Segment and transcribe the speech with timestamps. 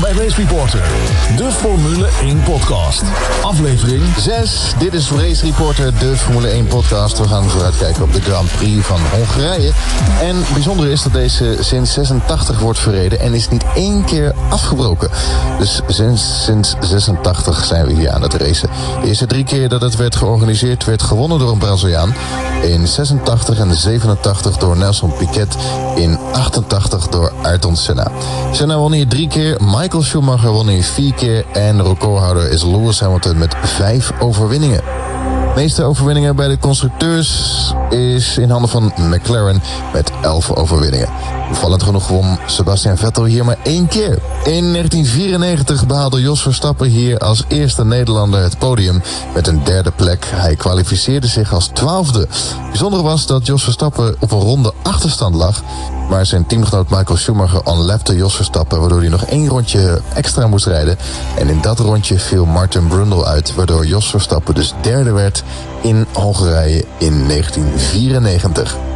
[0.00, 0.82] Bij Race Reporter,
[1.36, 3.02] de Formule 1 podcast.
[3.42, 4.74] Aflevering 6.
[4.78, 7.18] Dit is Race Reporter, de Formule 1 podcast.
[7.18, 9.72] We gaan vooruitkijken op de Grand Prix van Hongarije.
[10.20, 15.10] En bijzonder is dat deze sinds 86 wordt verreden en is niet één keer afgebroken.
[15.58, 18.70] Dus sinds, sinds 86 zijn we hier aan het racen.
[19.02, 22.14] De eerste drie keer dat het werd georganiseerd werd gewonnen door een Braziliaan.
[22.62, 25.56] In 86 en 87 door Nelson Piquet.
[25.94, 28.10] In 88 door Ayrton Senna.
[28.52, 29.56] Senna won hier drie keer,
[29.96, 31.44] Schumacher won hier vier keer...
[31.52, 34.80] en recordhouder is Lewis Hamilton met vijf overwinningen.
[35.54, 41.08] De meeste overwinningen bij de constructeurs is in handen van McLaren met 11 overwinningen.
[41.48, 44.18] Opvallend genoeg won Sebastian Vettel hier maar één keer.
[44.44, 49.02] In 1994 behaalde Jos Verstappen hier als eerste Nederlander het podium
[49.34, 50.26] met een derde plek.
[50.34, 52.28] Hij kwalificeerde zich als twaalfde.
[52.68, 55.62] Bijzonder was dat Jos Verstappen op een ronde achterstand lag.
[56.08, 58.80] Maar zijn teamgenoot Michael Schumacher onlapte Jos Verstappen...
[58.80, 60.96] waardoor hij nog één rondje extra moest rijden.
[61.38, 63.54] En in dat rondje viel Martin Brundle uit...
[63.54, 65.42] waardoor Jos Verstappen dus derde werd
[65.82, 68.87] in Hongarije in 1994.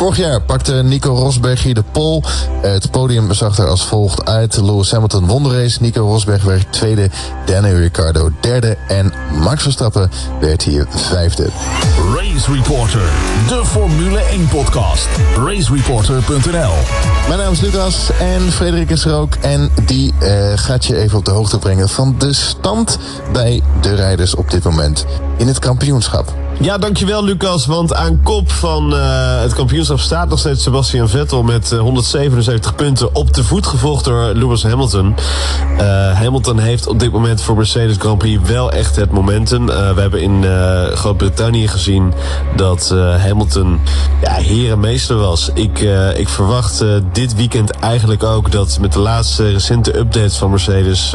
[0.00, 2.22] Vorig jaar pakte Nico Rosberg hier de pole.
[2.62, 4.56] Het podium zag er als volgt uit.
[4.56, 5.78] Lewis Hamilton won de race.
[5.80, 7.10] Nico Rosberg werd tweede.
[7.44, 8.76] Daniel Ricciardo derde.
[8.88, 11.48] En Max Verstappen werd hier vijfde.
[12.14, 13.08] Race Reporter,
[13.48, 15.08] de Formule 1 podcast.
[15.36, 16.72] Racereporter.nl
[17.28, 19.34] Mijn naam is Lucas en Frederik is er ook.
[19.34, 22.98] En die uh, gaat je even op de hoogte brengen van de stand
[23.32, 25.04] bij de rijders op dit moment
[25.36, 26.34] in het kampioenschap.
[26.62, 27.66] Ja, dankjewel Lucas.
[27.66, 32.74] Want aan kop van uh, het kampioenschap staat nog steeds Sebastian Vettel met uh, 177
[32.74, 35.14] punten op de voet gevolgd door Lewis Hamilton.
[35.72, 35.80] Uh,
[36.12, 39.66] Hamilton heeft op dit moment voor Mercedes Grand Prix wel echt het momentum.
[39.66, 40.44] we hebben in
[40.94, 42.12] Groot-Brittannië gezien
[42.56, 43.80] dat Hamilton
[44.22, 45.50] ja, heer en meester was.
[45.54, 45.78] Ik,
[46.16, 51.14] ik verwacht dit weekend eigenlijk ook dat met de laatste recente updates van Mercedes,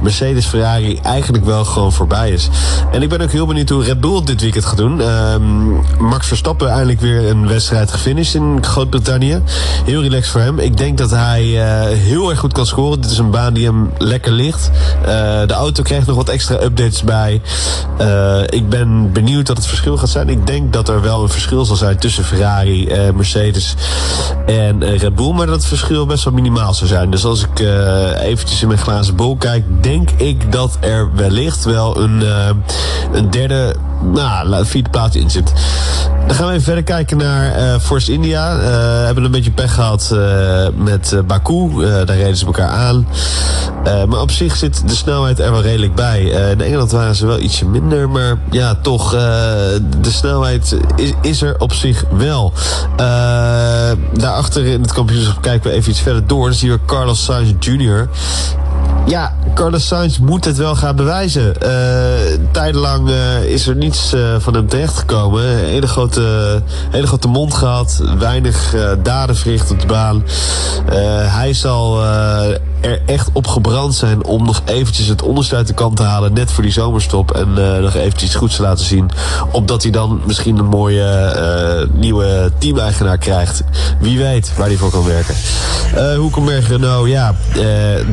[0.00, 2.48] Mercedes Ferrari eigenlijk wel gewoon voorbij is.
[2.92, 5.00] En ik ben ook heel benieuwd hoe Red Bull dit weekend doen.
[5.00, 9.42] Um, Max Verstappen eindelijk weer een wedstrijd gefinished in Groot-Brittannië.
[9.84, 10.58] Heel relaxed voor hem.
[10.58, 13.00] Ik denk dat hij uh, heel erg goed kan scoren.
[13.00, 14.70] Dit is een baan die hem lekker ligt.
[15.00, 15.06] Uh,
[15.46, 17.40] de auto krijgt nog wat extra updates bij.
[18.00, 20.28] Uh, ik ben benieuwd wat het verschil gaat zijn.
[20.28, 23.74] Ik denk dat er wel een verschil zal zijn tussen Ferrari, Mercedes
[24.46, 25.32] en Red Bull.
[25.32, 27.10] Maar dat het verschil best wel minimaal zou zijn.
[27.10, 27.66] Dus als ik
[28.20, 32.22] eventjes in mijn glazen bol kijk, denk ik dat er wellicht wel een,
[33.12, 35.52] een derde nou, vierde plaats in zit.
[36.26, 38.56] Dan gaan we even verder kijken naar uh, Force India.
[38.56, 41.70] Uh, hebben een beetje pech gehad uh, met Baku.
[42.04, 43.06] daar reden ze elkaar aan.
[44.08, 46.22] maar op zich zit de snelheid er wel redelijk bij.
[46.22, 48.10] in Engeland waren ze wel ietsje minder.
[48.10, 52.52] Maar ja, toch, de snelheid is, is, er op zich wel.
[54.12, 56.44] daarachter in het kampioenschap kijken we even iets verder door.
[56.44, 58.08] Dan zien we Carlos Sainz Jr.
[59.06, 61.54] Ja, Carlos Sainz moet het wel gaan bewijzen.
[61.62, 61.68] Uh,
[62.50, 65.44] tijdenlang uh, is er niets uh, van hem terechtgekomen.
[65.44, 68.02] Hele grote, hele grote mond gehad.
[68.18, 70.24] Weinig daden verricht op de baan.
[71.28, 72.00] hij zal
[72.82, 76.32] er echt op gebrand zijn om nog eventjes het onderste uit de kant te halen.
[76.32, 77.30] Net voor die zomerstop.
[77.30, 79.10] En nog eventjes goeds te laten zien.
[79.52, 81.36] Opdat hij dan misschien een mooie
[81.94, 83.62] nieuwe team-eigenaar krijgt.
[84.00, 85.34] Wie weet waar hij voor kan werken.
[85.94, 87.34] Uh, Hoekenberg Renault, ja,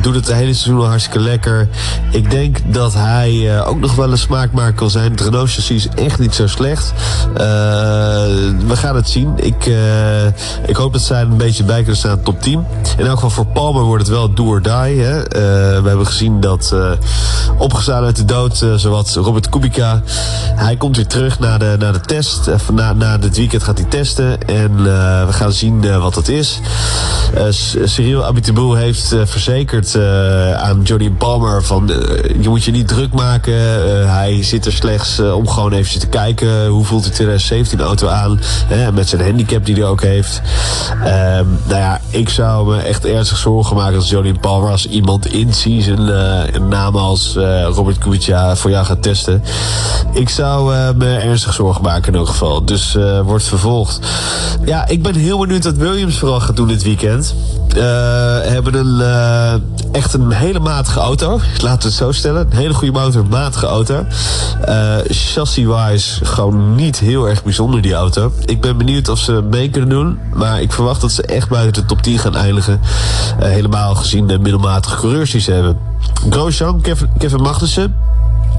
[0.00, 1.68] doet het de hele seizoen al hartstikke lekker.
[2.10, 5.10] Ik denk dat hij ook nog wel een smaakmaker kan zijn.
[5.10, 6.92] Het Renault chassis is echt niet zo slecht.
[8.66, 9.32] We gaan het zien.
[9.36, 9.70] Ik,
[10.66, 12.64] ik hoop dat zij een beetje bij kunnen staan top 10.
[12.98, 15.00] In elk geval voor Palmer wordt het wel do die.
[15.00, 15.22] Hè?
[15.82, 16.74] we hebben gezien dat
[17.58, 20.02] opgestaan uit de dood, zowat Robert Kubica.
[20.54, 22.50] Hij komt weer terug naar de, naar de test.
[22.72, 24.42] na, na dit weekend gaat hij testen.
[24.46, 24.82] En
[25.26, 26.60] we gaan zien wat dat is.
[27.84, 29.96] Cyril Abiteboul heeft verzekerd
[30.56, 31.86] aan Johnny Palmer van
[32.40, 33.54] je moet je niet druk maken.
[34.10, 38.40] Hij zit er slechts om gewoon even te kijken hoe voelt de 2017 auto aan.
[38.94, 40.42] met zijn handicap die hij ook heeft.
[41.04, 45.52] Ehm, nou ja, ik zou me echt ernstig zorgen maken als Johnny Als iemand in
[45.52, 46.08] season
[46.54, 47.36] een naam als
[47.74, 49.42] Robert Kubica voor jou gaat testen.
[50.12, 52.64] Ik zou me ernstig zorgen maken in elk geval.
[52.64, 53.98] Dus wordt vervolgd.
[54.64, 57.34] Ja, ik ben heel benieuwd wat Williams vooral gaat doen dit weekend.
[58.44, 59.62] hebben een
[59.92, 61.40] echt een hele matige auto.
[61.58, 62.46] Laten we het zo stellen.
[62.50, 64.04] Een hele goede motor, matige auto.
[65.08, 68.32] Chassis-wise gewoon niet heel erg bijzonder, die auto.
[68.44, 70.18] Ik ben benieuwd of ze mee kunnen doen.
[70.34, 72.80] Maar ik verwacht dat ze echt buiten de top 10 gaan eindigen.
[73.38, 75.78] Helemaal gezien de middelmatige coureurs hebben.
[76.30, 77.94] Grosjean, Kevin, Kevin Magnussen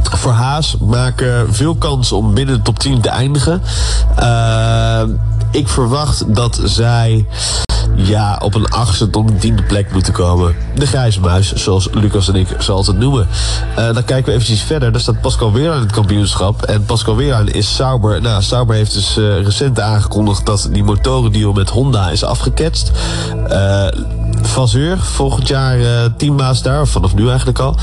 [0.03, 3.61] voor Haas maken veel kans om binnen de top 10 te eindigen.
[4.19, 5.01] Uh,
[5.51, 7.25] ik verwacht dat zij
[7.95, 10.55] ja, op een achtste tot een tiende plek moeten komen.
[10.75, 13.27] De grijze muis, zoals Lucas en ik ze altijd noemen.
[13.79, 14.91] Uh, dan kijken we eventjes verder.
[14.91, 16.61] Daar staat Pascal weer aan het kampioenschap.
[16.63, 18.21] En Pascal Weerlaan is Sauber.
[18.21, 22.91] Nou, Sauber heeft dus recent aangekondigd dat die motorendeal met Honda is afgeketst.
[23.49, 23.87] Uh,
[24.41, 25.77] Vazeur, volgend jaar
[26.17, 27.75] teambaas daar, vanaf nu eigenlijk al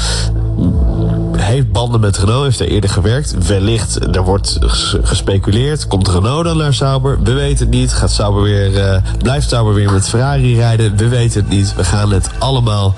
[1.49, 3.47] heeft banden met Renault, heeft er eerder gewerkt.
[3.47, 4.59] Wellicht, er wordt
[5.03, 5.87] gespeculeerd.
[5.87, 7.23] Komt Renault dan naar Sauber?
[7.23, 7.93] We weten het niet.
[7.93, 10.97] Gaat Sauber weer, uh, blijft Sauber weer met Ferrari rijden?
[10.97, 11.75] We weten het niet.
[11.75, 12.95] We gaan het allemaal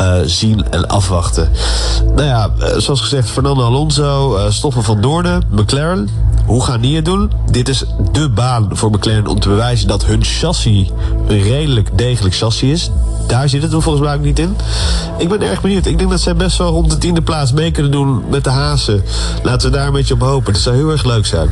[0.00, 1.48] uh, zien en afwachten.
[2.14, 6.08] Nou ja, uh, zoals gezegd, Fernando Alonso, Stoffen van Doornen, McLaren.
[6.46, 7.30] Hoe gaan die het doen?
[7.50, 10.90] Dit is de baan voor McLaren om te bewijzen dat hun chassis
[11.26, 12.90] een redelijk degelijk chassis is.
[13.26, 14.56] Daar zit het volgens mij ook niet in.
[15.18, 15.86] Ik ben erg benieuwd.
[15.86, 18.50] Ik denk dat zij best wel rond de tiende plaats mee kunnen doen met de
[18.50, 19.04] Hazen.
[19.42, 20.52] Laten we daar een beetje op hopen.
[20.52, 21.48] Dat zou heel erg leuk zijn.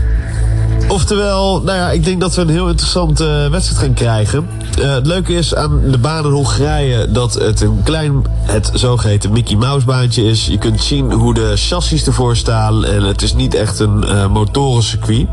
[0.92, 4.48] Oftewel, nou ja, ik denk dat we een heel interessante uh, wedstrijd gaan krijgen.
[4.78, 9.32] Uh, het leuke is aan de baan in Hongarije dat het een klein, het zogeheten
[9.32, 10.46] Mickey Mouse baantje is.
[10.46, 14.26] Je kunt zien hoe de chassis ervoor staan en het is niet echt een uh,
[14.26, 15.26] motorencircuit.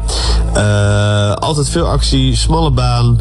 [1.39, 3.19] altijd veel actie, smalle baan,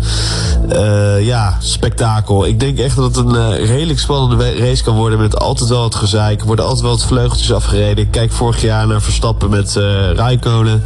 [1.20, 2.46] ja, spektakel.
[2.46, 5.94] Ik denk echt dat het een redelijk spannende race kan worden met altijd wel het
[5.94, 6.40] gezeik.
[6.40, 8.10] Er worden altijd wel wat vleugeltjes afgereden.
[8.10, 9.74] Kijk vorig jaar naar Verstappen met
[10.14, 10.82] Raikkonen.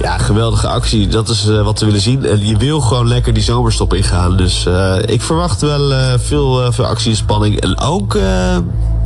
[0.00, 2.24] Ja, geweldige actie dat is uh, wat we willen zien.
[2.24, 4.36] En je wil gewoon lekker die zomerstop ingaan.
[4.36, 7.60] Dus uh, ik verwacht wel uh, veel, veel actie en spanning.
[7.60, 8.14] En ook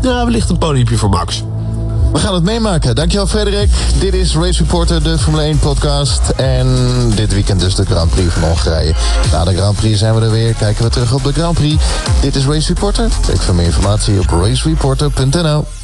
[0.02, 1.42] ja, wellicht een podiumpje voor Max.
[2.12, 2.94] We gaan het meemaken.
[2.94, 3.70] Dankjewel Frederik.
[3.98, 6.28] Dit is Race Reporter, de Formule 1 podcast.
[6.36, 6.66] En
[7.14, 8.94] dit weekend dus de Grand Prix van Hongarije.
[9.32, 10.54] Na de Grand Prix zijn we er weer.
[10.54, 11.82] Kijken we terug op de Grand Prix.
[12.20, 13.08] Dit is Race Reporter.
[13.26, 15.79] Kijk voor meer informatie op racereporter.nl.